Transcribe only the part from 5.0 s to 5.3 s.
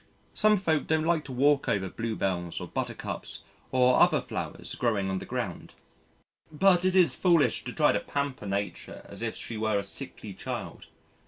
on the